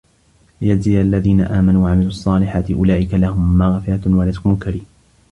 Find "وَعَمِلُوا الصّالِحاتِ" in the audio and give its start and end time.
1.83-2.71